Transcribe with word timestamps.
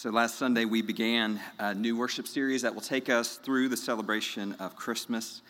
So, 0.00 0.08
last 0.08 0.36
Sunday 0.36 0.64
we 0.64 0.80
began 0.80 1.38
a 1.58 1.74
new 1.74 1.94
worship 1.94 2.26
series 2.26 2.62
that 2.62 2.74
will 2.74 2.80
take 2.80 3.10
us 3.10 3.36
through 3.36 3.68
the 3.68 3.76
celebration 3.76 4.54
of 4.58 4.74
Christmas. 4.74 5.42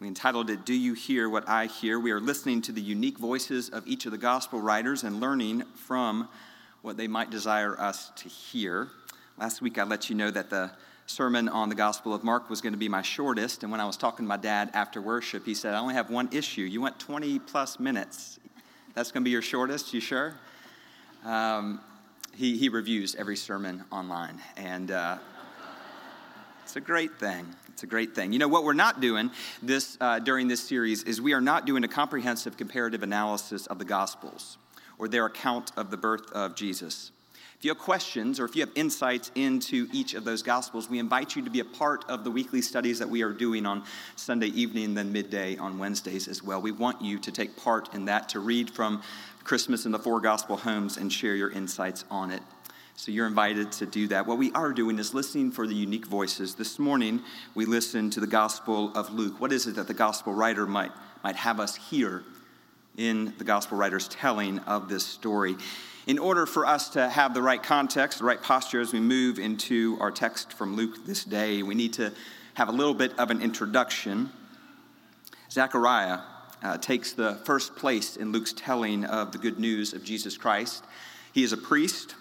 We 0.00 0.08
entitled 0.08 0.48
it, 0.48 0.64
Do 0.64 0.72
You 0.72 0.94
Hear 0.94 1.28
What 1.28 1.46
I 1.46 1.66
Hear? 1.66 2.00
We 2.00 2.10
are 2.10 2.18
listening 2.18 2.62
to 2.62 2.72
the 2.72 2.80
unique 2.80 3.18
voices 3.18 3.68
of 3.68 3.86
each 3.86 4.06
of 4.06 4.12
the 4.12 4.16
gospel 4.16 4.58
writers 4.58 5.04
and 5.04 5.20
learning 5.20 5.64
from 5.74 6.30
what 6.80 6.96
they 6.96 7.08
might 7.08 7.28
desire 7.28 7.78
us 7.78 8.10
to 8.16 8.30
hear. 8.30 8.88
Last 9.36 9.60
week 9.60 9.76
I 9.76 9.82
let 9.82 10.08
you 10.08 10.16
know 10.16 10.30
that 10.30 10.48
the 10.48 10.70
sermon 11.04 11.46
on 11.50 11.68
the 11.68 11.74
Gospel 11.74 12.14
of 12.14 12.24
Mark 12.24 12.48
was 12.48 12.62
going 12.62 12.72
to 12.72 12.78
be 12.78 12.88
my 12.88 13.02
shortest. 13.02 13.64
And 13.64 13.70
when 13.70 13.82
I 13.82 13.84
was 13.84 13.98
talking 13.98 14.24
to 14.24 14.28
my 14.30 14.38
dad 14.38 14.70
after 14.72 15.02
worship, 15.02 15.44
he 15.44 15.52
said, 15.52 15.74
I 15.74 15.78
only 15.78 15.92
have 15.92 16.08
one 16.08 16.30
issue. 16.32 16.62
You 16.62 16.80
went 16.80 16.98
20 17.00 17.38
plus 17.40 17.78
minutes. 17.78 18.40
That's 18.94 19.12
going 19.12 19.24
to 19.24 19.26
be 19.26 19.30
your 19.30 19.42
shortest? 19.42 19.92
You 19.92 20.00
sure? 20.00 20.36
Um, 21.22 21.82
he, 22.34 22.56
he 22.56 22.68
reviews 22.68 23.14
every 23.14 23.36
sermon 23.36 23.84
online. 23.90 24.40
And 24.56 24.90
uh, 24.90 25.18
it's 26.62 26.76
a 26.76 26.80
great 26.80 27.18
thing. 27.18 27.46
It's 27.68 27.82
a 27.82 27.86
great 27.86 28.14
thing. 28.14 28.32
You 28.32 28.38
know, 28.38 28.48
what 28.48 28.64
we're 28.64 28.72
not 28.72 29.00
doing 29.00 29.30
this, 29.62 29.96
uh, 30.00 30.18
during 30.18 30.48
this 30.48 30.60
series 30.60 31.02
is 31.04 31.20
we 31.20 31.32
are 31.32 31.40
not 31.40 31.66
doing 31.66 31.82
a 31.84 31.88
comprehensive 31.88 32.56
comparative 32.56 33.02
analysis 33.02 33.66
of 33.66 33.78
the 33.78 33.84
Gospels 33.84 34.58
or 34.98 35.08
their 35.08 35.26
account 35.26 35.72
of 35.76 35.90
the 35.90 35.96
birth 35.96 36.30
of 36.32 36.54
Jesus. 36.54 37.10
If 37.60 37.66
you 37.66 37.72
have 37.72 37.78
questions 37.78 38.40
or 38.40 38.46
if 38.46 38.56
you 38.56 38.62
have 38.62 38.70
insights 38.74 39.30
into 39.34 39.86
each 39.92 40.14
of 40.14 40.24
those 40.24 40.42
Gospels, 40.42 40.88
we 40.88 40.98
invite 40.98 41.36
you 41.36 41.42
to 41.44 41.50
be 41.50 41.60
a 41.60 41.64
part 41.66 42.08
of 42.08 42.24
the 42.24 42.30
weekly 42.30 42.62
studies 42.62 42.98
that 43.00 43.10
we 43.10 43.20
are 43.20 43.34
doing 43.34 43.66
on 43.66 43.84
Sunday 44.16 44.46
evening, 44.46 44.94
then 44.94 45.12
midday 45.12 45.58
on 45.58 45.78
Wednesdays 45.78 46.26
as 46.26 46.42
well. 46.42 46.62
We 46.62 46.72
want 46.72 47.02
you 47.02 47.18
to 47.18 47.30
take 47.30 47.54
part 47.58 47.92
in 47.94 48.06
that, 48.06 48.30
to 48.30 48.40
read 48.40 48.70
from 48.70 49.02
Christmas 49.44 49.84
in 49.84 49.92
the 49.92 49.98
four 49.98 50.22
gospel 50.22 50.56
homes 50.56 50.96
and 50.96 51.12
share 51.12 51.34
your 51.34 51.50
insights 51.50 52.06
on 52.10 52.30
it. 52.30 52.40
So 52.96 53.12
you're 53.12 53.26
invited 53.26 53.72
to 53.72 53.84
do 53.84 54.08
that. 54.08 54.26
What 54.26 54.38
we 54.38 54.50
are 54.52 54.72
doing 54.72 54.98
is 54.98 55.12
listening 55.12 55.50
for 55.50 55.66
the 55.66 55.74
unique 55.74 56.06
voices. 56.06 56.54
This 56.54 56.78
morning, 56.78 57.20
we 57.54 57.66
listened 57.66 58.14
to 58.14 58.20
the 58.20 58.26
Gospel 58.26 58.90
of 58.96 59.12
Luke. 59.12 59.38
What 59.38 59.52
is 59.52 59.66
it 59.66 59.76
that 59.76 59.86
the 59.86 59.92
Gospel 59.92 60.32
writer 60.32 60.66
might, 60.66 60.92
might 61.22 61.36
have 61.36 61.60
us 61.60 61.76
hear 61.76 62.24
in 62.96 63.34
the 63.36 63.44
Gospel 63.44 63.76
writer's 63.76 64.08
telling 64.08 64.60
of 64.60 64.88
this 64.88 65.04
story? 65.04 65.56
In 66.10 66.18
order 66.18 66.44
for 66.44 66.66
us 66.66 66.88
to 66.88 67.08
have 67.08 67.34
the 67.34 67.40
right 67.40 67.62
context, 67.62 68.18
the 68.18 68.24
right 68.24 68.42
posture 68.42 68.80
as 68.80 68.92
we 68.92 68.98
move 68.98 69.38
into 69.38 69.96
our 70.00 70.10
text 70.10 70.52
from 70.52 70.74
Luke 70.74 71.06
this 71.06 71.22
day, 71.22 71.62
we 71.62 71.76
need 71.76 71.92
to 71.92 72.12
have 72.54 72.68
a 72.68 72.72
little 72.72 72.94
bit 72.94 73.16
of 73.16 73.30
an 73.30 73.40
introduction. 73.40 74.30
Zechariah 75.52 76.18
uh, 76.64 76.78
takes 76.78 77.12
the 77.12 77.36
first 77.44 77.76
place 77.76 78.16
in 78.16 78.32
Luke's 78.32 78.52
telling 78.52 79.04
of 79.04 79.30
the 79.30 79.38
good 79.38 79.60
news 79.60 79.92
of 79.92 80.02
Jesus 80.02 80.36
Christ. 80.36 80.82
He 81.32 81.44
is 81.44 81.52
a 81.52 81.56
priest, 81.56 82.16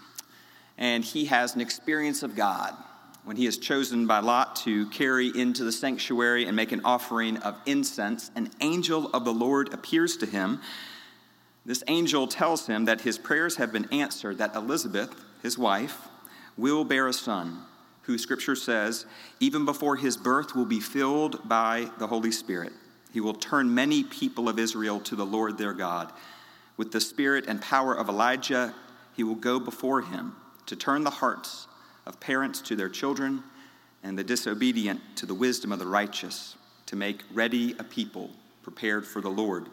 and 0.78 1.04
he 1.04 1.26
has 1.26 1.56
an 1.56 1.62
experience 1.62 2.22
of 2.22 2.36
God. 2.36 2.76
When 3.24 3.38
he 3.38 3.48
is 3.48 3.58
chosen 3.58 4.06
by 4.06 4.20
Lot 4.20 4.56
to 4.58 4.86
carry 4.92 5.30
into 5.30 5.64
the 5.64 5.72
sanctuary 5.72 6.46
and 6.46 6.56
make 6.56 6.72
an 6.72 6.82
offering 6.86 7.38
of 7.38 7.58
incense, 7.66 8.30
an 8.36 8.52
angel 8.62 9.10
of 9.16 9.26
the 9.26 9.34
Lord 9.34 9.74
appears 9.74 10.16
to 10.18 10.28
him. 10.28 10.62
This 11.70 11.84
angel 11.86 12.26
tells 12.26 12.66
him 12.66 12.86
that 12.86 13.02
his 13.02 13.20
prayers 13.20 13.58
have 13.58 13.72
been 13.72 13.88
answered, 13.92 14.40
that 14.40 14.56
Elizabeth, 14.56 15.14
his 15.44 15.56
wife, 15.56 16.08
will 16.58 16.84
bear 16.84 17.08
a 17.08 17.14
son, 17.14 17.60
who 18.02 18.18
scripture 18.18 18.56
says, 18.56 19.06
even 19.40 19.66
before 19.66 19.96
his 19.96 20.18
birth, 20.18 20.56
will 20.56 20.66
be 20.66 20.80
filled 20.80 21.48
by 21.48 21.92
the 22.00 22.08
Holy 22.08 22.32
Spirit. 22.32 22.74
He 23.14 23.22
will 23.22 23.36
turn 23.36 23.72
many 23.72 24.04
people 24.04 24.50
of 24.50 24.58
Israel 24.58 25.00
to 25.02 25.16
the 25.16 25.28
Lord 25.28 25.60
their 25.60 25.74
God. 25.74 26.12
With 26.76 26.92
the 26.92 27.00
spirit 27.00 27.46
and 27.48 27.62
power 27.62 27.94
of 27.94 28.10
Elijah, 28.10 28.74
he 29.16 29.24
will 29.24 29.36
go 29.36 29.60
before 29.60 30.02
him 30.02 30.36
to 30.66 30.76
turn 30.76 31.04
the 31.04 31.12
hearts 31.12 31.68
of 32.08 32.20
parents 32.20 32.62
to 32.62 32.76
their 32.76 32.90
children 32.90 33.44
and 34.02 34.18
the 34.18 34.24
disobedient 34.24 35.02
to 35.18 35.28
the 35.28 35.36
wisdom 35.36 35.72
of 35.72 35.78
the 35.78 35.86
righteous, 35.86 36.56
to 36.88 36.96
make 36.96 37.22
ready 37.32 37.76
a 37.78 37.84
people 37.84 38.32
prepared 38.64 39.06
for 39.06 39.22
the 39.22 39.30
Lord. 39.30 39.68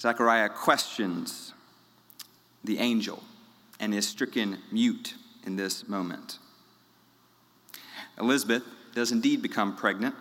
Zechariah 0.00 0.48
questions 0.48 1.52
the 2.64 2.78
angel 2.78 3.22
and 3.80 3.94
is 3.94 4.06
stricken 4.06 4.58
mute 4.70 5.14
in 5.44 5.56
this 5.56 5.88
moment. 5.88 6.38
Elizabeth 8.18 8.64
does 8.94 9.12
indeed 9.12 9.42
become 9.42 9.76
pregnant 9.76 10.14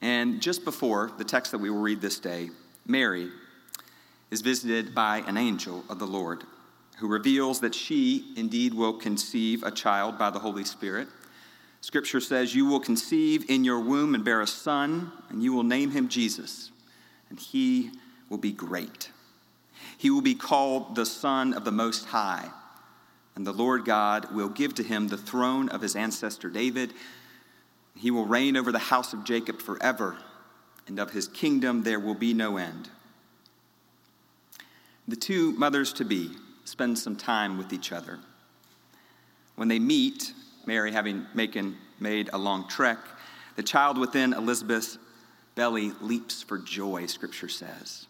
and 0.00 0.40
just 0.40 0.64
before 0.64 1.10
the 1.18 1.24
text 1.24 1.52
that 1.52 1.58
we 1.58 1.70
will 1.70 1.80
read 1.80 2.00
this 2.00 2.18
day, 2.18 2.50
Mary 2.86 3.30
is 4.30 4.42
visited 4.42 4.94
by 4.94 5.18
an 5.26 5.36
angel 5.36 5.84
of 5.88 5.98
the 5.98 6.06
Lord 6.06 6.44
who 6.98 7.08
reveals 7.08 7.60
that 7.60 7.74
she 7.74 8.32
indeed 8.36 8.74
will 8.74 8.92
conceive 8.92 9.62
a 9.62 9.70
child 9.70 10.18
by 10.18 10.30
the 10.30 10.38
Holy 10.38 10.64
Spirit. 10.64 11.08
Scripture 11.80 12.20
says, 12.20 12.54
You 12.54 12.66
will 12.66 12.80
conceive 12.80 13.48
in 13.48 13.64
your 13.64 13.80
womb 13.80 14.14
and 14.14 14.24
bear 14.24 14.40
a 14.40 14.46
son, 14.46 15.12
and 15.28 15.42
you 15.42 15.52
will 15.52 15.62
name 15.62 15.92
him 15.92 16.08
Jesus, 16.08 16.70
and 17.30 17.38
he 17.38 17.90
will 18.28 18.38
be 18.38 18.52
great. 18.52 19.10
He 19.96 20.10
will 20.10 20.22
be 20.22 20.34
called 20.34 20.94
the 20.94 21.06
Son 21.06 21.54
of 21.54 21.64
the 21.64 21.72
Most 21.72 22.06
High, 22.06 22.50
and 23.34 23.46
the 23.46 23.52
Lord 23.52 23.84
God 23.84 24.34
will 24.34 24.48
give 24.48 24.74
to 24.74 24.82
him 24.82 25.08
the 25.08 25.16
throne 25.16 25.68
of 25.68 25.80
his 25.80 25.96
ancestor 25.96 26.50
David 26.50 26.92
he 27.98 28.12
will 28.12 28.26
reign 28.26 28.56
over 28.56 28.70
the 28.70 28.78
house 28.78 29.12
of 29.12 29.24
Jacob 29.24 29.60
forever, 29.60 30.16
and 30.86 30.98
of 31.00 31.10
his 31.10 31.26
kingdom 31.26 31.82
there 31.82 31.98
will 31.98 32.14
be 32.14 32.32
no 32.32 32.56
end. 32.56 32.88
The 35.08 35.16
two 35.16 35.52
mothers 35.52 35.92
to 35.94 36.04
be 36.04 36.30
spend 36.64 36.98
some 36.98 37.16
time 37.16 37.58
with 37.58 37.72
each 37.72 37.92
other. 37.92 38.20
When 39.56 39.68
they 39.68 39.80
meet, 39.80 40.32
Mary 40.64 40.92
having 40.92 41.26
made 41.34 42.30
a 42.32 42.38
long 42.38 42.68
trek, 42.68 42.98
the 43.56 43.62
child 43.62 43.98
within 43.98 44.32
Elizabeth's 44.32 44.98
belly 45.56 45.92
leaps 46.00 46.42
for 46.42 46.58
joy, 46.58 47.06
scripture 47.06 47.48
says. 47.48 48.06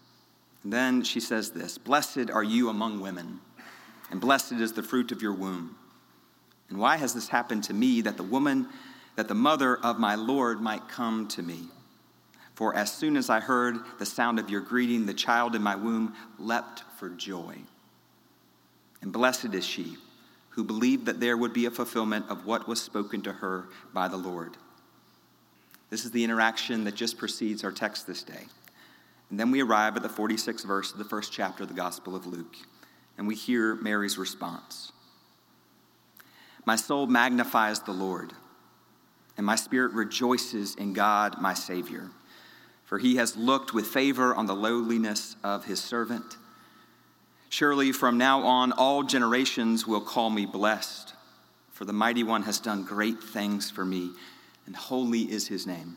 And 0.63 0.73
then 0.73 1.03
she 1.03 1.21
says 1.21 1.51
this 1.51 1.79
Blessed 1.79 2.31
are 2.31 2.45
you 2.45 2.69
among 2.69 3.01
women, 3.01 3.41
and 4.11 4.21
blessed 4.21 4.53
is 4.53 4.73
the 4.73 4.83
fruit 4.83 5.13
of 5.13 5.23
your 5.23 5.35
womb. 5.35 5.77
And 6.69 6.79
why 6.79 6.97
has 6.97 7.15
this 7.15 7.29
happened 7.29 7.65
to 7.65 7.75
me 7.75 8.03
that 8.03 8.17
the 8.17 8.23
woman 8.23 8.69
that 9.19 9.27
the 9.27 9.35
mother 9.35 9.77
of 9.79 9.99
my 9.99 10.15
Lord 10.15 10.61
might 10.61 10.89
come 10.89 11.27
to 11.31 11.43
me. 11.43 11.63
For 12.55 12.77
as 12.77 12.93
soon 12.93 13.17
as 13.17 13.29
I 13.29 13.41
heard 13.41 13.81
the 13.99 14.07
sound 14.07 14.39
of 14.39 14.49
your 14.49 14.61
greeting, 14.61 15.07
the 15.07 15.13
child 15.13 15.57
in 15.57 15.63
my 15.63 15.75
womb 15.75 16.15
leapt 16.39 16.85
for 17.01 17.09
joy. 17.09 17.57
And 19.03 19.13
blessed 19.13 19.55
is 19.55 19.67
she 19.67 19.97
who 20.51 20.63
believed 20.63 21.07
that 21.07 21.19
there 21.19 21.37
would 21.37 21.53
be 21.53 21.67
a 21.67 21.71
fulfillment 21.73 22.27
of 22.29 22.47
what 22.47 22.69
was 22.69 22.81
spoken 22.81 23.21
to 23.23 23.33
her 23.33 23.65
by 23.93 24.07
the 24.07 24.17
Lord. 24.17 24.57
This 25.91 26.05
is 26.05 26.13
the 26.13 26.23
interaction 26.23 26.85
that 26.85 26.95
just 26.95 27.19
precedes 27.19 27.65
our 27.65 27.73
text 27.73 28.07
this 28.07 28.23
day. 28.23 28.45
And 29.31 29.39
then 29.39 29.51
we 29.51 29.63
arrive 29.63 29.97
at 29.97 30.03
the 30.03 30.09
46th 30.09 30.65
verse 30.65 30.93
of 30.93 30.99
the 30.99 31.05
first 31.05 31.33
chapter 31.33 31.65
of 31.65 31.69
the 31.69 31.75
Gospel 31.75 32.17
of 32.17 32.27
Luke, 32.27 32.57
and 33.17 33.27
we 33.27 33.35
hear 33.35 33.75
Mary's 33.77 34.19
response 34.19 34.93
My 36.65 36.77
soul 36.77 37.07
magnifies 37.07 37.81
the 37.81 37.93
Lord 37.93 38.33
and 39.39 39.47
my 39.47 39.55
spirit 39.55 39.93
rejoices 39.93 40.75
in 40.75 40.93
God, 40.93 41.41
my 41.41 41.55
Savior. 41.55 42.11
For 42.85 42.99
he 42.99 43.17
has 43.17 43.37
looked 43.37 43.73
with 43.73 43.87
favor 43.87 44.35
on 44.35 44.47
the 44.47 44.55
lowliness 44.55 45.37
of 45.45 45.65
his 45.65 45.81
servant. 45.81 46.37
Surely 47.49 47.93
from 47.93 48.19
now 48.19 48.43
on, 48.43 48.73
all 48.73 49.05
generations 49.05 49.87
will 49.87 50.01
call 50.01 50.29
me 50.29 50.45
blessed, 50.45 51.15
for 51.73 51.85
the 51.85 51.93
mighty 51.93 52.25
one 52.25 52.43
has 52.43 52.59
done 52.59 52.83
great 52.83 53.23
things 53.23 53.71
for 53.71 53.85
me, 53.85 54.11
and 54.67 54.75
holy 54.75 55.31
is 55.31 55.47
his 55.47 55.67
name. 55.67 55.97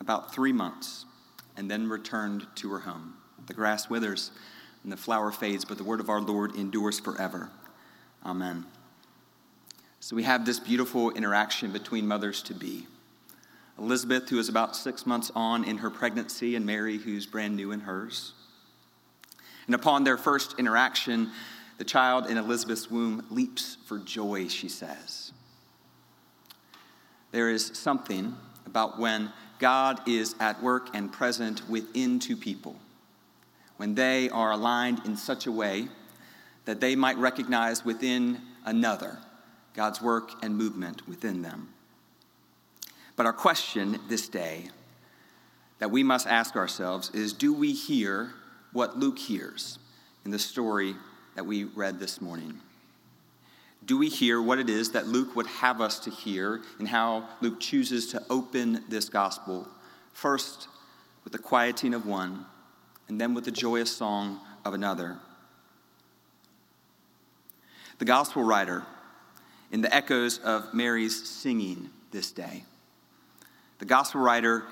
about 0.00 0.34
three 0.34 0.52
months 0.52 1.04
and 1.56 1.70
then 1.70 1.88
returned 1.88 2.46
to 2.56 2.70
her 2.72 2.80
home. 2.80 3.14
The 3.46 3.54
grass 3.54 3.88
withers 3.88 4.30
and 4.82 4.92
the 4.92 4.96
flower 4.96 5.30
fades, 5.30 5.64
but 5.64 5.78
the 5.78 5.84
word 5.84 6.00
of 6.00 6.08
our 6.08 6.20
Lord 6.20 6.56
endures 6.56 7.00
forever. 7.00 7.50
Amen. 8.24 8.66
So 10.00 10.16
we 10.16 10.24
have 10.24 10.44
this 10.44 10.60
beautiful 10.60 11.10
interaction 11.12 11.72
between 11.72 12.06
mothers 12.06 12.42
to 12.42 12.54
be. 12.54 12.86
Elizabeth, 13.78 14.28
who 14.28 14.38
is 14.38 14.48
about 14.48 14.76
six 14.76 15.06
months 15.06 15.32
on 15.34 15.64
in 15.64 15.78
her 15.78 15.90
pregnancy, 15.90 16.54
and 16.54 16.64
Mary, 16.64 16.98
who's 16.98 17.26
brand 17.26 17.56
new 17.56 17.72
in 17.72 17.80
hers. 17.80 18.34
And 19.66 19.74
upon 19.74 20.04
their 20.04 20.18
first 20.18 20.58
interaction, 20.58 21.32
The 21.78 21.84
child 21.84 22.26
in 22.26 22.38
Elizabeth's 22.38 22.90
womb 22.90 23.26
leaps 23.30 23.78
for 23.86 23.98
joy, 23.98 24.48
she 24.48 24.68
says. 24.68 25.32
There 27.32 27.50
is 27.50 27.66
something 27.66 28.36
about 28.64 28.98
when 28.98 29.32
God 29.58 30.06
is 30.08 30.34
at 30.40 30.62
work 30.62 30.88
and 30.94 31.12
present 31.12 31.68
within 31.68 32.18
two 32.18 32.36
people, 32.36 32.76
when 33.76 33.94
they 33.94 34.28
are 34.30 34.52
aligned 34.52 35.00
in 35.04 35.16
such 35.16 35.46
a 35.46 35.52
way 35.52 35.88
that 36.64 36.80
they 36.80 36.96
might 36.96 37.16
recognize 37.18 37.84
within 37.84 38.40
another 38.64 39.18
God's 39.74 40.00
work 40.00 40.32
and 40.42 40.56
movement 40.56 41.06
within 41.08 41.42
them. 41.42 41.68
But 43.16 43.26
our 43.26 43.32
question 43.32 43.98
this 44.08 44.28
day 44.28 44.70
that 45.78 45.90
we 45.90 46.02
must 46.02 46.26
ask 46.26 46.56
ourselves 46.56 47.10
is 47.10 47.32
do 47.32 47.52
we 47.52 47.72
hear 47.72 48.32
what 48.72 48.98
Luke 48.98 49.18
hears 49.18 49.78
in 50.24 50.30
the 50.30 50.38
story 50.38 50.96
that 51.34 51.46
we 51.46 51.64
read 51.64 51.98
this 51.98 52.20
morning? 52.20 52.60
Do 53.84 53.98
we 53.98 54.08
hear 54.08 54.40
what 54.40 54.58
it 54.58 54.70
is 54.70 54.92
that 54.92 55.08
Luke 55.08 55.36
would 55.36 55.46
have 55.46 55.80
us 55.80 55.98
to 56.00 56.10
hear 56.10 56.62
and 56.78 56.88
how 56.88 57.28
Luke 57.40 57.60
chooses 57.60 58.06
to 58.12 58.22
open 58.30 58.82
this 58.88 59.08
gospel? 59.08 59.68
First, 60.12 60.68
with 61.24 61.32
the 61.32 61.38
quieting 61.38 61.92
of 61.92 62.06
one, 62.06 62.46
and 63.08 63.20
then 63.20 63.34
with 63.34 63.44
the 63.44 63.50
joyous 63.50 63.94
song 63.94 64.40
of 64.64 64.72
another. 64.72 65.18
The 67.98 68.04
gospel 68.04 68.42
writer, 68.42 68.84
in 69.70 69.82
the 69.82 69.94
echoes 69.94 70.38
of 70.38 70.72
Mary's 70.72 71.28
singing 71.28 71.90
this 72.10 72.32
day, 72.32 72.64
the 73.78 73.84
gospel 73.84 74.20
writer 74.20 74.64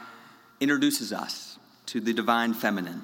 introduces 0.61 1.13
us 1.13 1.59
to 1.87 2.01
the 2.01 2.13
divine 2.13 2.55
feminine. 2.55 3.03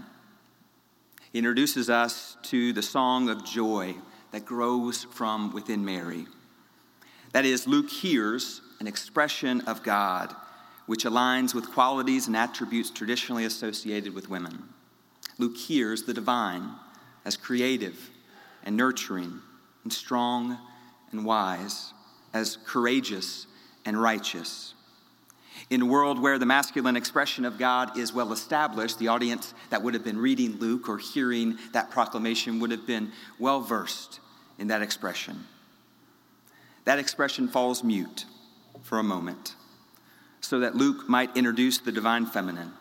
He 1.32 1.38
introduces 1.38 1.90
us 1.90 2.36
to 2.44 2.72
the 2.72 2.82
song 2.82 3.28
of 3.28 3.44
joy 3.44 3.96
that 4.30 4.44
grows 4.44 5.04
from 5.04 5.52
within 5.52 5.84
Mary. 5.84 6.26
That 7.32 7.44
is, 7.44 7.66
Luke 7.66 7.90
hears 7.90 8.60
an 8.80 8.86
expression 8.86 9.60
of 9.62 9.82
God 9.82 10.34
which 10.86 11.04
aligns 11.04 11.54
with 11.54 11.70
qualities 11.70 12.28
and 12.28 12.36
attributes 12.36 12.88
traditionally 12.88 13.44
associated 13.44 14.14
with 14.14 14.30
women. 14.30 14.70
Luke 15.36 15.56
hears 15.56 16.04
the 16.04 16.14
divine 16.14 16.70
as 17.26 17.36
creative 17.36 18.10
and 18.64 18.74
nurturing 18.74 19.40
and 19.84 19.92
strong 19.92 20.56
and 21.12 21.26
wise, 21.26 21.92
as 22.32 22.56
courageous 22.64 23.46
and 23.84 24.00
righteous. 24.00 24.74
In 25.70 25.82
a 25.82 25.86
world 25.86 26.18
where 26.18 26.38
the 26.38 26.46
masculine 26.46 26.96
expression 26.96 27.44
of 27.44 27.58
God 27.58 27.98
is 27.98 28.12
well 28.12 28.32
established, 28.32 28.98
the 28.98 29.08
audience 29.08 29.52
that 29.68 29.82
would 29.82 29.92
have 29.92 30.04
been 30.04 30.18
reading 30.18 30.56
Luke 30.58 30.88
or 30.88 30.96
hearing 30.96 31.58
that 31.72 31.90
proclamation 31.90 32.58
would 32.60 32.70
have 32.70 32.86
been 32.86 33.12
well 33.38 33.60
versed 33.60 34.20
in 34.58 34.68
that 34.68 34.80
expression. 34.80 35.46
That 36.84 36.98
expression 36.98 37.48
falls 37.48 37.84
mute 37.84 38.24
for 38.82 38.98
a 38.98 39.02
moment 39.02 39.56
so 40.40 40.60
that 40.60 40.74
Luke 40.74 41.06
might 41.06 41.36
introduce 41.36 41.78
the 41.78 41.92
divine 41.92 42.24
feminine. 42.24 42.72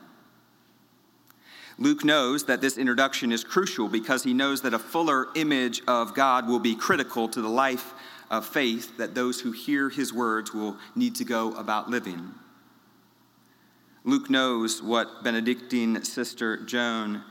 Luke 1.78 2.06
knows 2.06 2.46
that 2.46 2.62
this 2.62 2.78
introduction 2.78 3.34
is 3.34 3.44
crucial 3.44 3.90
because 3.90 4.24
he 4.24 4.34
knows 4.34 4.62
that 4.62 4.74
a 4.74 4.80
fuller 4.80 5.28
image 5.36 5.82
of 5.88 6.16
God 6.16 6.48
will 6.48 6.60
be 6.60 6.76
critical 6.76 7.28
to 7.28 7.42
the 7.42 7.50
life 7.50 7.94
of 8.32 8.46
faith 8.46 8.98
that 8.98 9.14
those 9.14 9.42
who 9.42 9.52
hear 9.52 9.90
his 9.90 10.14
words 10.14 10.54
will 10.54 10.78
need 10.96 11.16
to 11.16 11.26
go 11.26 11.54
about 11.56 11.90
living. 11.90 12.34
Luke 14.08 14.30
knows 14.30 14.82
what 14.82 15.22
Benedictine 15.22 16.02
sister 16.02 16.64
Joan 16.64 17.26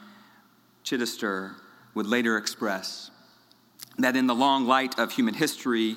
Chittister 0.84 1.54
would 1.94 2.06
later 2.06 2.36
express 2.36 3.10
that 3.96 4.14
in 4.14 4.26
the 4.26 4.34
long 4.34 4.66
light 4.66 4.98
of 4.98 5.10
human 5.10 5.32
history, 5.32 5.96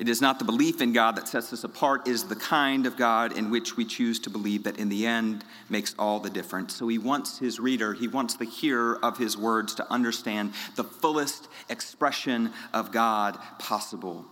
it 0.00 0.08
is 0.08 0.20
not 0.20 0.40
the 0.40 0.44
belief 0.44 0.80
in 0.80 0.92
God 0.92 1.14
that 1.14 1.28
sets 1.28 1.52
us 1.52 1.62
apart, 1.62 2.08
is 2.08 2.24
the 2.24 2.34
kind 2.34 2.84
of 2.84 2.96
God 2.96 3.38
in 3.38 3.48
which 3.48 3.76
we 3.76 3.84
choose 3.84 4.18
to 4.18 4.28
believe 4.28 4.64
that 4.64 4.76
in 4.76 4.88
the 4.88 5.06
end 5.06 5.44
makes 5.68 5.94
all 5.96 6.18
the 6.18 6.30
difference. 6.30 6.74
So 6.74 6.88
he 6.88 6.98
wants 6.98 7.38
his 7.38 7.60
reader, 7.60 7.94
he 7.94 8.08
wants 8.08 8.34
the 8.34 8.44
hearer 8.44 8.98
of 9.04 9.18
his 9.18 9.38
words 9.38 9.72
to 9.76 9.88
understand 9.88 10.52
the 10.74 10.82
fullest 10.82 11.46
expression 11.68 12.52
of 12.74 12.90
God 12.90 13.38
possible. 13.60 14.24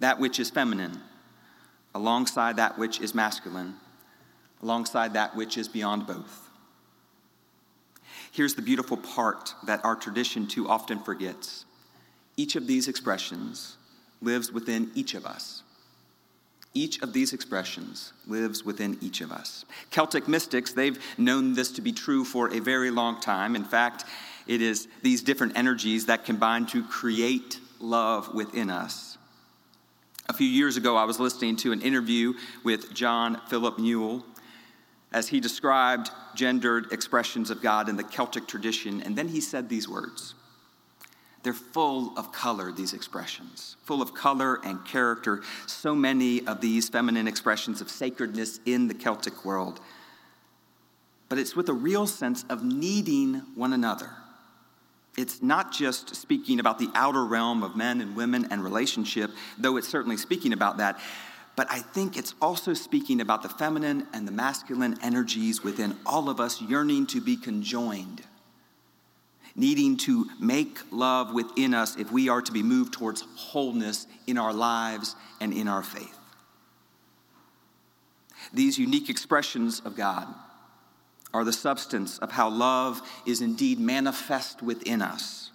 That 0.00 0.20
which 0.20 0.38
is 0.38 0.50
feminine, 0.50 1.00
alongside 1.94 2.56
that 2.56 2.78
which 2.78 3.00
is 3.00 3.14
masculine, 3.14 3.76
alongside 4.66 5.14
that 5.14 5.36
which 5.36 5.56
is 5.56 5.68
beyond 5.68 6.08
both. 6.08 6.50
Here's 8.32 8.56
the 8.56 8.62
beautiful 8.62 8.96
part 8.96 9.54
that 9.64 9.84
our 9.84 9.94
tradition 9.94 10.48
too 10.48 10.68
often 10.68 10.98
forgets 10.98 11.64
each 12.36 12.56
of 12.56 12.66
these 12.66 12.88
expressions 12.88 13.76
lives 14.20 14.50
within 14.50 14.90
each 14.96 15.14
of 15.14 15.24
us. 15.24 15.62
Each 16.74 17.00
of 17.00 17.12
these 17.12 17.32
expressions 17.32 18.12
lives 18.26 18.64
within 18.64 18.98
each 19.00 19.20
of 19.20 19.30
us. 19.30 19.64
Celtic 19.90 20.26
mystics, 20.26 20.72
they've 20.72 20.98
known 21.16 21.54
this 21.54 21.70
to 21.72 21.80
be 21.80 21.92
true 21.92 22.24
for 22.24 22.52
a 22.52 22.58
very 22.58 22.90
long 22.90 23.20
time. 23.20 23.54
In 23.54 23.64
fact, 23.64 24.04
it 24.48 24.60
is 24.60 24.88
these 25.00 25.22
different 25.22 25.56
energies 25.56 26.06
that 26.06 26.24
combine 26.24 26.66
to 26.66 26.82
create 26.82 27.60
love 27.78 28.34
within 28.34 28.68
us. 28.68 29.16
A 30.28 30.32
few 30.32 30.48
years 30.48 30.76
ago, 30.76 30.96
I 30.96 31.04
was 31.04 31.20
listening 31.20 31.54
to 31.58 31.70
an 31.70 31.82
interview 31.82 32.34
with 32.64 32.92
John 32.92 33.40
Philip 33.48 33.78
Newell, 33.78 34.24
as 35.12 35.28
he 35.28 35.40
described 35.40 36.10
gendered 36.34 36.92
expressions 36.92 37.50
of 37.50 37.62
God 37.62 37.88
in 37.88 37.96
the 37.96 38.04
Celtic 38.04 38.46
tradition. 38.46 39.02
And 39.02 39.16
then 39.16 39.28
he 39.28 39.40
said 39.40 39.68
these 39.68 39.88
words 39.88 40.34
They're 41.42 41.52
full 41.52 42.16
of 42.18 42.32
color, 42.32 42.72
these 42.72 42.92
expressions, 42.92 43.76
full 43.84 44.02
of 44.02 44.14
color 44.14 44.60
and 44.64 44.84
character. 44.84 45.42
So 45.66 45.94
many 45.94 46.46
of 46.46 46.60
these 46.60 46.88
feminine 46.88 47.28
expressions 47.28 47.80
of 47.80 47.90
sacredness 47.90 48.60
in 48.66 48.88
the 48.88 48.94
Celtic 48.94 49.44
world. 49.44 49.80
But 51.28 51.38
it's 51.38 51.56
with 51.56 51.68
a 51.68 51.74
real 51.74 52.06
sense 52.06 52.44
of 52.48 52.62
needing 52.62 53.42
one 53.56 53.72
another. 53.72 54.10
It's 55.16 55.42
not 55.42 55.72
just 55.72 56.14
speaking 56.14 56.60
about 56.60 56.78
the 56.78 56.90
outer 56.94 57.24
realm 57.24 57.62
of 57.62 57.74
men 57.74 58.00
and 58.00 58.14
women 58.14 58.46
and 58.50 58.62
relationship, 58.62 59.30
though 59.58 59.76
it's 59.76 59.88
certainly 59.88 60.18
speaking 60.18 60.52
about 60.52 60.76
that 60.76 61.00
but 61.56 61.66
I 61.70 61.80
think 61.80 62.18
it's 62.18 62.34
also 62.40 62.74
speaking 62.74 63.22
about 63.22 63.42
the 63.42 63.48
feminine 63.48 64.06
and 64.12 64.28
the 64.28 64.32
masculine 64.32 64.98
energies 65.02 65.64
within 65.64 65.96
all 66.04 66.28
of 66.28 66.38
us 66.38 66.60
yearning 66.60 67.06
to 67.08 67.20
be 67.22 67.34
conjoined, 67.34 68.22
needing 69.56 69.96
to 69.96 70.26
make 70.38 70.78
love 70.92 71.32
within 71.32 71.72
us 71.72 71.96
if 71.96 72.12
we 72.12 72.28
are 72.28 72.42
to 72.42 72.52
be 72.52 72.62
moved 72.62 72.92
towards 72.92 73.24
wholeness 73.36 74.06
in 74.26 74.36
our 74.36 74.52
lives 74.52 75.16
and 75.40 75.54
in 75.54 75.66
our 75.66 75.82
faith. 75.82 76.18
These 78.52 78.78
unique 78.78 79.08
expressions 79.08 79.80
of 79.80 79.96
God 79.96 80.28
are 81.32 81.42
the 81.42 81.54
substance 81.54 82.18
of 82.18 82.32
how 82.32 82.50
love 82.50 83.00
is 83.24 83.40
indeed 83.40 83.80
manifest 83.80 84.62
within 84.62 85.00
us. 85.00 85.50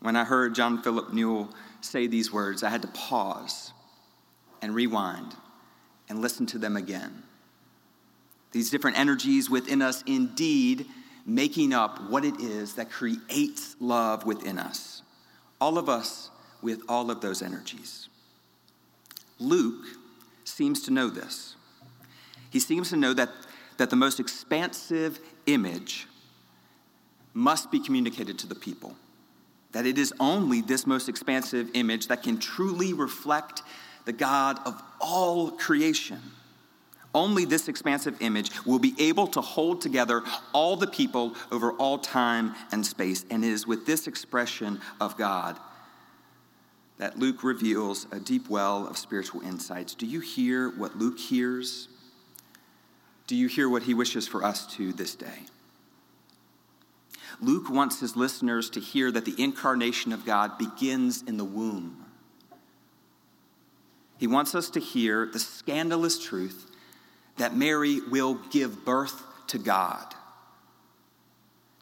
When 0.00 0.16
I 0.16 0.24
heard 0.24 0.56
John 0.56 0.82
Philip 0.82 1.12
Newell 1.12 1.50
say 1.80 2.08
these 2.08 2.32
words, 2.32 2.64
I 2.64 2.68
had 2.68 2.82
to 2.82 2.88
pause 2.88 3.72
and 4.62 4.74
rewind 4.74 5.34
and 6.08 6.20
listen 6.20 6.46
to 6.46 6.58
them 6.58 6.76
again. 6.76 7.24
These 8.52 8.70
different 8.70 8.98
energies 8.98 9.50
within 9.50 9.82
us 9.82 10.02
indeed 10.06 10.86
making 11.26 11.72
up 11.72 12.10
what 12.10 12.24
it 12.24 12.40
is 12.40 12.74
that 12.74 12.90
creates 12.90 13.76
love 13.80 14.24
within 14.24 14.58
us. 14.58 15.02
All 15.60 15.78
of 15.78 15.88
us 15.88 16.30
with 16.60 16.82
all 16.88 17.10
of 17.10 17.20
those 17.20 17.42
energies. 17.42 18.08
Luke 19.38 19.84
seems 20.44 20.82
to 20.82 20.90
know 20.90 21.08
this. 21.08 21.56
He 22.50 22.60
seems 22.60 22.90
to 22.90 22.96
know 22.96 23.14
that, 23.14 23.30
that 23.78 23.90
the 23.90 23.96
most 23.96 24.20
expansive 24.20 25.18
image 25.46 26.06
must 27.34 27.70
be 27.70 27.80
communicated 27.80 28.38
to 28.40 28.46
the 28.46 28.54
people. 28.54 28.94
That 29.72 29.86
it 29.86 29.96
is 29.96 30.12
only 30.20 30.60
this 30.60 30.86
most 30.86 31.08
expansive 31.08 31.70
image 31.74 32.08
that 32.08 32.22
can 32.22 32.38
truly 32.38 32.92
reflect 32.92 33.62
the 34.04 34.12
God 34.12 34.58
of 34.64 34.82
all 35.00 35.50
creation. 35.50 36.20
Only 37.14 37.44
this 37.44 37.68
expansive 37.68 38.16
image 38.20 38.50
will 38.64 38.78
be 38.78 38.94
able 38.98 39.26
to 39.28 39.40
hold 39.40 39.82
together 39.82 40.22
all 40.54 40.76
the 40.76 40.86
people 40.86 41.34
over 41.50 41.72
all 41.72 41.98
time 41.98 42.54
and 42.70 42.86
space. 42.86 43.24
And 43.30 43.44
it 43.44 43.48
is 43.48 43.66
with 43.66 43.84
this 43.84 44.06
expression 44.06 44.80
of 45.00 45.18
God 45.18 45.58
that 46.98 47.18
Luke 47.18 47.42
reveals 47.42 48.06
a 48.12 48.20
deep 48.20 48.48
well 48.48 48.86
of 48.86 48.96
spiritual 48.96 49.42
insights. 49.42 49.94
Do 49.94 50.06
you 50.06 50.20
hear 50.20 50.70
what 50.70 50.96
Luke 50.96 51.18
hears? 51.18 51.88
Do 53.26 53.36
you 53.36 53.48
hear 53.48 53.68
what 53.68 53.82
he 53.82 53.92
wishes 53.92 54.26
for 54.26 54.44
us 54.44 54.66
to 54.76 54.92
this 54.92 55.14
day? 55.14 55.46
Luke 57.40 57.68
wants 57.68 58.00
his 58.00 58.16
listeners 58.16 58.70
to 58.70 58.80
hear 58.80 59.10
that 59.10 59.24
the 59.24 59.34
incarnation 59.36 60.12
of 60.12 60.24
God 60.24 60.58
begins 60.58 61.22
in 61.22 61.36
the 61.36 61.44
womb. 61.44 62.01
He 64.22 64.28
wants 64.28 64.54
us 64.54 64.70
to 64.70 64.78
hear 64.78 65.26
the 65.26 65.40
scandalous 65.40 66.16
truth 66.16 66.70
that 67.38 67.56
Mary 67.56 67.98
will 68.08 68.34
give 68.52 68.84
birth 68.84 69.20
to 69.48 69.58
God. 69.58 70.14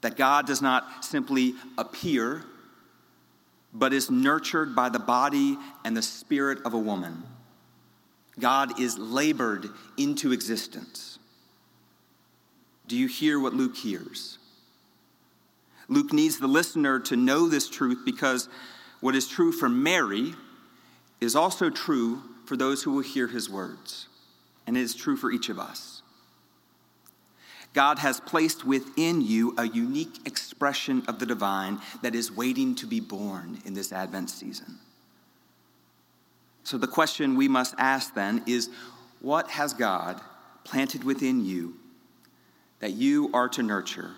That 0.01 0.17
God 0.17 0.47
does 0.47 0.63
not 0.63 1.05
simply 1.05 1.53
appear 1.77 2.47
but 3.75 3.93
is 3.93 4.11
nurtured 4.11 4.75
by 4.75 4.89
the 4.89 4.99
body 4.99 5.59
and 5.85 5.95
the 5.95 6.01
spirit 6.01 6.61
of 6.65 6.73
a 6.73 6.79
woman. 6.79 7.25
God 8.39 8.81
is 8.81 8.97
labored 8.97 9.69
into 9.99 10.33
existence. 10.33 11.19
Do 12.87 12.97
you 12.97 13.07
hear 13.07 13.39
what 13.39 13.53
Luke 13.53 13.77
hears? 13.77 14.39
Luke 15.89 16.15
needs 16.15 16.39
the 16.39 16.49
listener 16.49 17.01
to 17.01 17.17
know 17.17 17.49
this 17.49 17.69
truth 17.69 17.99
because 18.07 18.49
what 19.01 19.15
is 19.15 19.29
true 19.29 19.53
for 19.53 19.69
Mary 19.69 20.33
is 21.21 21.37
also 21.37 21.69
true 21.69 22.23
for 22.51 22.57
those 22.57 22.83
who 22.83 22.91
will 22.91 23.03
hear 23.03 23.29
his 23.29 23.49
words, 23.49 24.09
and 24.67 24.77
it 24.77 24.81
is 24.81 24.93
true 24.93 25.17
for 25.17 25.31
each 25.31 25.51
of 25.51 25.61
us. 25.61 26.03
God 27.75 28.01
has 28.01 28.19
placed 28.19 28.67
within 28.67 29.21
you 29.21 29.55
a 29.57 29.69
unique 29.69 30.27
expression 30.27 31.05
of 31.07 31.21
the 31.21 31.27
divine 31.27 31.79
that 32.03 32.17
is 32.17 32.33
waiting 32.33 32.75
to 32.75 32.89
be 32.89 32.99
born 32.99 33.61
in 33.65 33.75
this 33.75 33.93
Advent 33.93 34.31
season. 34.31 34.81
So, 36.65 36.77
the 36.77 36.89
question 36.89 37.37
we 37.37 37.47
must 37.47 37.77
ask 37.79 38.15
then 38.15 38.43
is 38.49 38.69
what 39.21 39.49
has 39.51 39.73
God 39.73 40.21
planted 40.65 41.05
within 41.05 41.45
you 41.45 41.77
that 42.81 42.95
you 42.95 43.31
are 43.33 43.49
to 43.51 43.63
nurture 43.63 44.11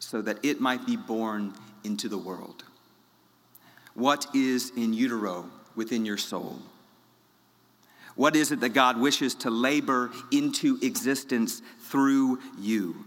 so 0.00 0.20
that 0.20 0.44
it 0.44 0.60
might 0.60 0.84
be 0.84 0.96
born 0.96 1.54
into 1.84 2.08
the 2.08 2.18
world? 2.18 2.64
What 3.94 4.26
is 4.34 4.72
in 4.76 4.92
utero 4.92 5.48
within 5.76 6.04
your 6.04 6.18
soul? 6.18 6.60
What 8.16 8.34
is 8.34 8.50
it 8.50 8.60
that 8.60 8.70
God 8.70 8.98
wishes 8.98 9.34
to 9.36 9.50
labor 9.50 10.10
into 10.32 10.78
existence 10.82 11.62
through 11.80 12.40
you? 12.58 13.04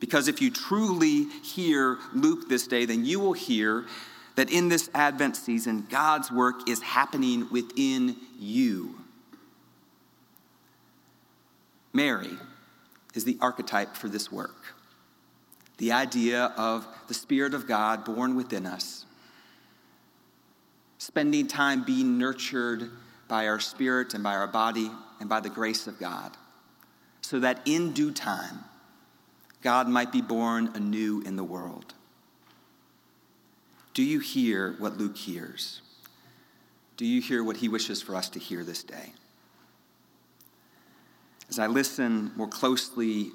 Because 0.00 0.28
if 0.28 0.40
you 0.40 0.50
truly 0.50 1.24
hear 1.42 1.98
Luke 2.14 2.48
this 2.48 2.66
day, 2.66 2.84
then 2.84 3.04
you 3.04 3.18
will 3.18 3.32
hear 3.32 3.86
that 4.36 4.50
in 4.50 4.68
this 4.68 4.88
Advent 4.94 5.34
season, 5.34 5.86
God's 5.90 6.30
work 6.30 6.68
is 6.68 6.80
happening 6.80 7.48
within 7.50 8.16
you. 8.38 8.94
Mary 11.92 12.30
is 13.14 13.24
the 13.24 13.38
archetype 13.40 13.96
for 13.96 14.08
this 14.08 14.30
work. 14.30 14.76
The 15.78 15.92
idea 15.92 16.52
of 16.56 16.86
the 17.08 17.14
Spirit 17.14 17.54
of 17.54 17.66
God 17.66 18.04
born 18.04 18.36
within 18.36 18.66
us, 18.66 19.06
spending 20.98 21.48
time 21.48 21.82
being 21.82 22.18
nurtured 22.18 22.90
by 23.28 23.46
our 23.46 23.60
spirit 23.60 24.14
and 24.14 24.24
by 24.24 24.34
our 24.34 24.46
body 24.46 24.90
and 25.20 25.28
by 25.28 25.40
the 25.40 25.50
grace 25.50 25.86
of 25.86 25.98
God, 25.98 26.36
so 27.20 27.38
that 27.40 27.60
in 27.66 27.92
due 27.92 28.10
time, 28.10 28.64
God 29.62 29.88
might 29.88 30.12
be 30.12 30.22
born 30.22 30.70
anew 30.74 31.20
in 31.24 31.36
the 31.36 31.44
world. 31.44 31.94
Do 33.94 34.02
you 34.02 34.20
hear 34.20 34.76
what 34.78 34.96
Luke 34.96 35.16
hears? 35.16 35.82
Do 36.96 37.04
you 37.04 37.20
hear 37.20 37.42
what 37.44 37.58
he 37.58 37.68
wishes 37.68 38.00
for 38.00 38.14
us 38.14 38.28
to 38.30 38.38
hear 38.38 38.64
this 38.64 38.82
day? 38.82 39.12
As 41.48 41.58
I 41.58 41.66
listen 41.66 42.32
more 42.36 42.48
closely 42.48 43.30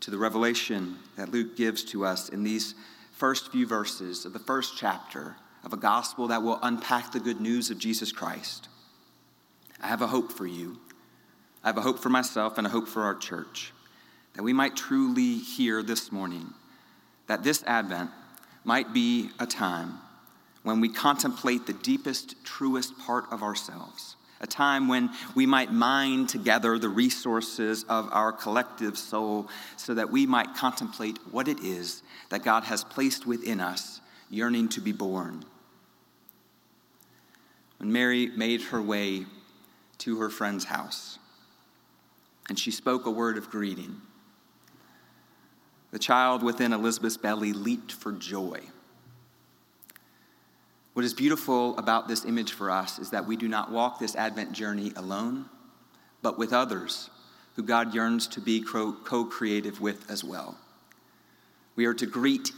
to 0.00 0.10
the 0.10 0.18
revelation 0.18 0.96
that 1.16 1.30
Luke 1.30 1.56
gives 1.56 1.82
to 1.84 2.04
us 2.04 2.28
in 2.28 2.42
these 2.44 2.74
first 3.12 3.50
few 3.52 3.66
verses 3.66 4.24
of 4.24 4.32
the 4.32 4.38
first 4.38 4.76
chapter 4.76 5.36
of 5.64 5.72
a 5.72 5.78
gospel 5.78 6.28
that 6.28 6.42
will 6.42 6.58
unpack 6.62 7.12
the 7.12 7.20
good 7.20 7.40
news 7.40 7.70
of 7.70 7.78
Jesus 7.78 8.12
Christ, 8.12 8.68
I 9.80 9.88
have 9.88 10.02
a 10.02 10.06
hope 10.06 10.32
for 10.32 10.46
you. 10.46 10.78
I 11.62 11.68
have 11.68 11.78
a 11.78 11.82
hope 11.82 11.98
for 11.98 12.10
myself 12.10 12.58
and 12.58 12.66
a 12.66 12.70
hope 12.70 12.88
for 12.88 13.02
our 13.02 13.14
church 13.14 13.72
that 14.34 14.42
we 14.42 14.52
might 14.52 14.76
truly 14.76 15.36
hear 15.36 15.82
this 15.82 16.12
morning 16.12 16.52
that 17.26 17.42
this 17.42 17.62
Advent 17.66 18.10
might 18.64 18.92
be 18.92 19.30
a 19.38 19.46
time 19.46 19.98
when 20.62 20.80
we 20.80 20.88
contemplate 20.88 21.66
the 21.66 21.72
deepest, 21.72 22.42
truest 22.44 22.98
part 22.98 23.24
of 23.30 23.42
ourselves, 23.42 24.16
a 24.40 24.46
time 24.46 24.88
when 24.88 25.10
we 25.34 25.46
might 25.46 25.72
mine 25.72 26.26
together 26.26 26.78
the 26.78 26.88
resources 26.88 27.84
of 27.84 28.08
our 28.12 28.32
collective 28.32 28.98
soul 28.98 29.48
so 29.76 29.94
that 29.94 30.10
we 30.10 30.26
might 30.26 30.54
contemplate 30.54 31.18
what 31.30 31.48
it 31.48 31.60
is 31.60 32.02
that 32.30 32.42
God 32.42 32.64
has 32.64 32.82
placed 32.82 33.26
within 33.26 33.60
us, 33.60 34.00
yearning 34.30 34.68
to 34.70 34.80
be 34.80 34.92
born. 34.92 35.44
When 37.78 37.92
Mary 37.92 38.28
made 38.28 38.62
her 38.62 38.80
way 38.80 39.26
to 39.98 40.20
her 40.20 40.30
friend's 40.30 40.64
house 40.64 41.18
and 42.48 42.58
she 42.58 42.70
spoke 42.70 43.06
a 43.06 43.10
word 43.10 43.38
of 43.38 43.50
greeting, 43.50 44.00
the 45.90 45.98
child 45.98 46.42
within 46.42 46.72
Elizabeth's 46.72 47.16
belly 47.16 47.52
leaped 47.52 47.92
for 47.92 48.12
joy. 48.12 48.60
What 50.92 51.04
is 51.04 51.14
beautiful 51.14 51.76
about 51.78 52.06
this 52.06 52.24
image 52.24 52.52
for 52.52 52.70
us 52.70 52.98
is 52.98 53.10
that 53.10 53.26
we 53.26 53.36
do 53.36 53.48
not 53.48 53.70
walk 53.70 53.98
this 53.98 54.14
Advent 54.14 54.52
journey 54.52 54.92
alone, 54.96 55.46
but 56.22 56.38
with 56.38 56.52
others 56.52 57.10
who 57.56 57.62
God 57.62 57.94
yearns 57.94 58.26
to 58.28 58.40
be 58.40 58.60
co 58.60 59.24
creative 59.24 59.80
with 59.80 60.10
as 60.10 60.22
well. 60.22 60.58
We 61.76 61.86
are 61.86 61.94
to 61.94 62.06
greet 62.06 62.52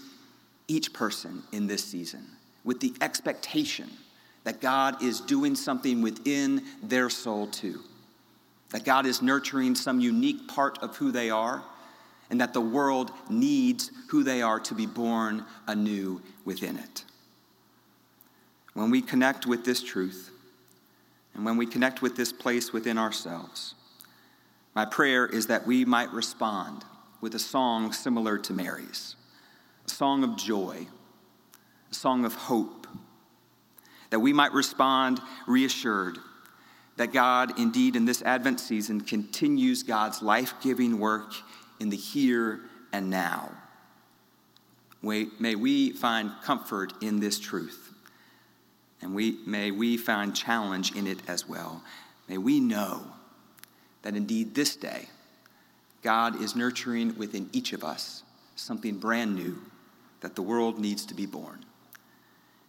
each 0.68 0.92
person 0.92 1.42
in 1.52 1.66
this 1.66 1.84
season 1.84 2.26
with 2.64 2.80
the 2.80 2.94
expectation 3.00 3.88
that 4.46 4.60
God 4.60 5.02
is 5.02 5.20
doing 5.20 5.56
something 5.56 6.02
within 6.02 6.62
their 6.80 7.10
soul 7.10 7.48
too, 7.48 7.80
that 8.70 8.84
God 8.84 9.04
is 9.04 9.20
nurturing 9.20 9.74
some 9.74 9.98
unique 9.98 10.46
part 10.46 10.78
of 10.84 10.96
who 10.96 11.10
they 11.10 11.30
are 11.30 11.64
and 12.30 12.40
that 12.40 12.52
the 12.52 12.60
world 12.60 13.10
needs 13.28 13.90
who 14.08 14.22
they 14.22 14.42
are 14.42 14.60
to 14.60 14.72
be 14.72 14.86
born 14.86 15.44
anew 15.66 16.22
within 16.44 16.76
it. 16.76 17.04
When 18.74 18.88
we 18.88 19.02
connect 19.02 19.46
with 19.46 19.64
this 19.64 19.82
truth, 19.82 20.30
and 21.34 21.44
when 21.44 21.56
we 21.56 21.66
connect 21.66 22.00
with 22.00 22.14
this 22.14 22.32
place 22.32 22.72
within 22.72 22.98
ourselves, 22.98 23.74
my 24.76 24.84
prayer 24.84 25.26
is 25.26 25.48
that 25.48 25.66
we 25.66 25.84
might 25.84 26.12
respond 26.12 26.84
with 27.20 27.34
a 27.34 27.40
song 27.40 27.92
similar 27.92 28.38
to 28.38 28.52
Mary's 28.52 29.16
a 29.84 29.90
song 29.90 30.22
of 30.22 30.36
joy, 30.36 30.86
a 31.90 31.94
song 31.94 32.24
of 32.24 32.34
hope, 32.34 32.75
that 34.16 34.20
we 34.20 34.32
might 34.32 34.54
respond 34.54 35.20
reassured 35.46 36.16
that 36.96 37.12
God, 37.12 37.60
indeed, 37.60 37.96
in 37.96 38.06
this 38.06 38.22
Advent 38.22 38.60
season, 38.60 39.02
continues 39.02 39.82
God's 39.82 40.22
life 40.22 40.54
giving 40.62 40.98
work 40.98 41.34
in 41.80 41.90
the 41.90 41.98
here 41.98 42.62
and 42.94 43.10
now. 43.10 43.52
May 45.02 45.54
we 45.54 45.90
find 45.90 46.32
comfort 46.42 46.94
in 47.02 47.20
this 47.20 47.38
truth, 47.38 47.92
and 49.02 49.14
we, 49.14 49.36
may 49.44 49.70
we 49.70 49.98
find 49.98 50.34
challenge 50.34 50.96
in 50.96 51.06
it 51.06 51.18
as 51.28 51.46
well. 51.46 51.82
May 52.26 52.38
we 52.38 52.58
know 52.58 53.02
that 54.00 54.16
indeed 54.16 54.54
this 54.54 54.76
day, 54.76 55.10
God 56.02 56.40
is 56.40 56.56
nurturing 56.56 57.18
within 57.18 57.50
each 57.52 57.74
of 57.74 57.84
us 57.84 58.22
something 58.54 58.96
brand 58.96 59.34
new 59.34 59.60
that 60.22 60.36
the 60.36 60.42
world 60.42 60.78
needs 60.78 61.04
to 61.04 61.14
be 61.14 61.26
born. 61.26 61.66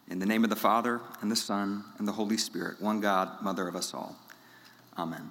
In 0.09 0.19
the 0.19 0.25
name 0.25 0.43
of 0.43 0.49
the 0.49 0.55
Father, 0.55 1.01
and 1.21 1.29
the 1.29 1.35
Son, 1.35 1.83
and 1.97 2.07
the 2.07 2.13
Holy 2.13 2.37
Spirit, 2.37 2.81
one 2.81 3.01
God, 3.01 3.41
Mother 3.41 3.67
of 3.67 3.75
us 3.75 3.93
all. 3.93 4.15
Amen. 4.97 5.29